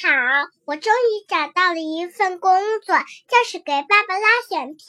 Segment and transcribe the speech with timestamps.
[0.00, 0.10] 好，
[0.64, 2.52] 我终于找到了一份工
[2.86, 4.86] 作，就是给爸爸拉选票。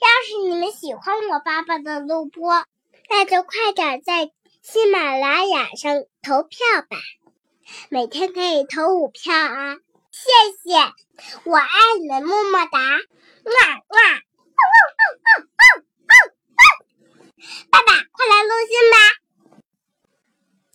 [0.00, 2.66] 要是你们喜欢我爸爸的录播，
[3.08, 4.30] 那就快点在
[4.60, 6.98] 喜马拉雅上投票吧，
[7.88, 9.76] 每天可以投五票啊！
[10.10, 10.28] 谢
[10.62, 10.76] 谢，
[11.44, 11.68] 我爱
[11.98, 13.52] 你们，么么哒，哇
[13.88, 14.20] 哇！
[17.70, 18.98] 爸爸，快来录音吧！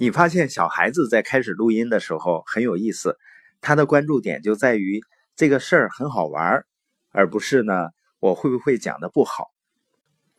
[0.03, 3.17] 你发现小孩子在开始录音的时候很有意思，
[3.61, 5.01] 他的关注点就在于
[5.37, 6.65] 这个事儿很好玩，
[7.13, 7.87] 而不是呢
[8.19, 9.45] 我会不会讲的不好。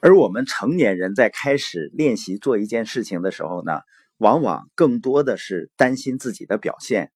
[0.03, 3.81] 而我们成年人在开始练习做一件事情的时候呢，
[4.19, 7.11] 往往更多的是担心自己的表现。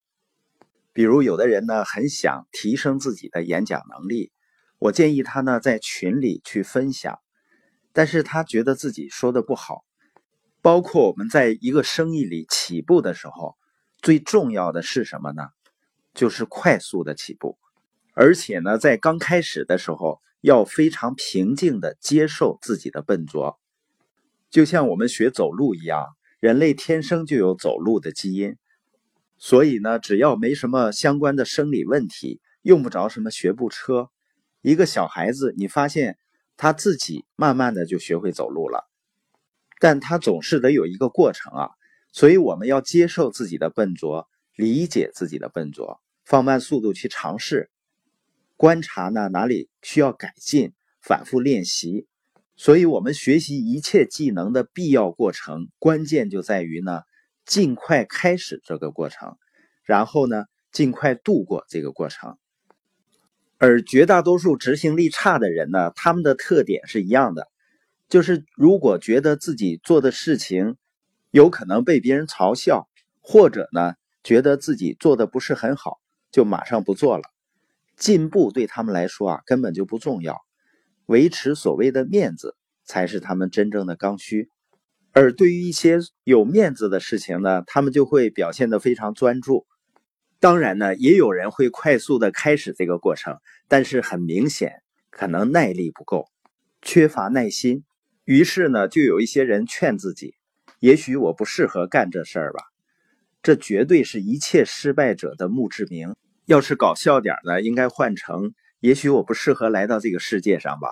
[0.94, 4.32] 比如有的人呢很想提升自己的演讲能力，
[4.78, 7.18] 我建议他呢在群里去分享。
[7.92, 9.84] 但是他觉得自己说的不好，
[10.60, 13.56] 包括我们在一个生意里起步的时候，
[14.02, 15.48] 最重要的是什么呢？
[16.14, 17.58] 就是快速的起步，
[18.14, 23.58] 而且呢，在刚开始的时候要非常平静的接受自己的笨拙，
[24.50, 28.56] 就像我们学走路一样，人类天生就有走路的基因，
[29.36, 34.10] 所以呢，只要没什么相关的生理问题，用不着什么学步车。
[34.62, 36.18] 一个小孩子，你发现。
[36.60, 38.90] 他自己慢慢的就学会走路了，
[39.80, 41.70] 但他总是得有一个过程啊，
[42.12, 47.70] 所以我们要接受自己的笨拙，理解自己的笨拙，放慢速度去尝试，
[48.56, 52.06] 观察呢哪里需要改进，反复练习。
[52.56, 57.02] 所以，我们学习一切技能的必要过程，关键就在于呢，
[57.46, 59.36] 尽快开始这个过程，
[59.84, 62.36] 然后呢，尽快度过这个过程。
[63.58, 67.48] 而绝大多数执行力差的人呢，他们的特点是一样的，
[68.08, 70.76] 就是如果觉得自己做的事情
[71.30, 72.88] 有可能被别人嘲笑，
[73.20, 75.98] 或者呢觉得自己做的不是很好，
[76.30, 77.24] 就马上不做了。
[77.96, 80.38] 进步对他们来说啊根本就不重要，
[81.06, 84.50] 维持所谓的面子才是他们真正的刚需。
[85.12, 89.66] 而对于一些有面子的事情呢，他们就会表现得非常专注。
[90.38, 96.28] 当然呢，也有人会快速的开始这个过程，但是很明显，可能耐力不够，
[96.80, 97.84] 缺乏耐心。
[98.28, 100.34] 于是呢，就有一些人劝自己
[100.80, 102.62] ：“也许我不适合干这事儿吧。”
[103.42, 106.14] 这绝对是一切失败者的墓志铭。
[106.44, 110.90] 要是搞笑点呢，应该换成：“也许我不适合来到这个世界上吧。”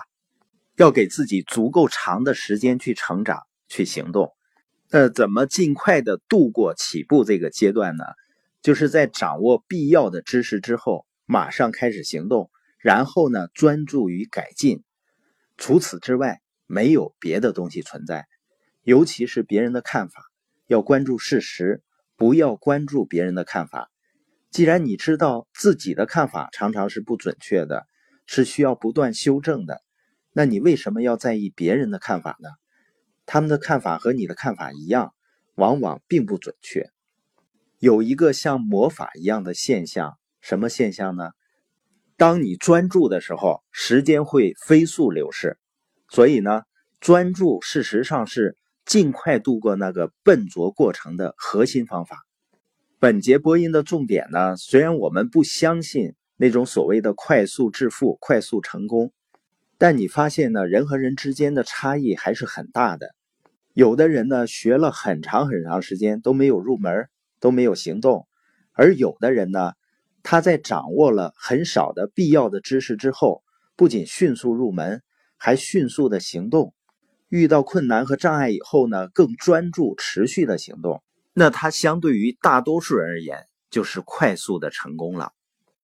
[0.77, 4.33] 要给自己足够长的时间去成长、去行动。
[4.89, 8.05] 那怎么尽快的度过起步这个阶段呢？
[8.63, 14.83] 就是在掌握必要的知识之后，马上开始行动，然后呢，专注于改进。
[15.59, 18.27] 除此之外，没有别的东西存在。
[18.83, 20.23] 尤其是别人的看法，
[20.67, 21.83] 要关注事实，
[22.17, 23.91] 不要关注别人的看法。
[24.51, 27.87] 既然你知道自己的看法常常是不准确的，
[28.27, 29.83] 是需要不断修正的，
[30.33, 32.49] 那你为什么要在意别人的看法呢？
[33.27, 35.13] 他们的看法和你的看法一样，
[35.57, 36.91] 往往并不准确。
[37.81, 41.33] 有一个像魔法一样的现象，什么现象呢？
[42.17, 45.59] 当你专注的时候，时间会飞速流逝。
[46.09, 46.63] 所以呢，
[47.01, 52.27] 专注事实上是尽快度过那个笨拙过程的核心方法。
[52.99, 59.13] 本节播音的重点呢，虽然我们不相信那种所谓的快速致富、快速成功，
[59.79, 63.15] 但你发现呢，人和人之间的差异还是很大的。
[63.75, 67.09] 有的人呢，学了很长很长时间都没有入门。
[67.39, 68.27] 都没有行动，
[68.73, 69.75] 而有的人呢，
[70.23, 73.43] 他在掌握了很少的必要的知识之后，
[73.77, 75.03] 不仅迅速入门，
[75.37, 76.75] 还迅速的行动。
[77.29, 81.03] 遇到困难和障碍以后呢，更专注持续的行动。
[81.33, 85.33] 那他相对于大多数人而言，就是快速的成功了。